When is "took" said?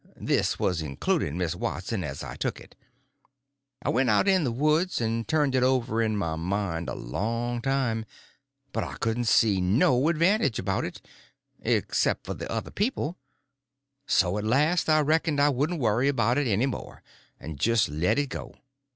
2.35-2.59